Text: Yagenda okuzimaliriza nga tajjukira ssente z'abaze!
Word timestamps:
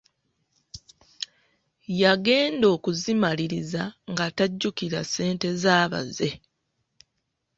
Yagenda 2.01 2.65
okuzimaliriza 2.75 3.83
nga 4.11 4.25
tajjukira 4.37 4.99
ssente 5.05 5.47
z'abaze! 5.61 6.29